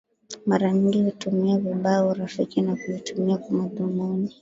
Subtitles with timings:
[0.45, 4.35] mara nyingi hutumia vibaya urafiki na kuitumia kwa madhumuni